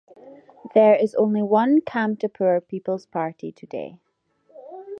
[0.73, 3.99] There is only one Kamtapur People's Party today.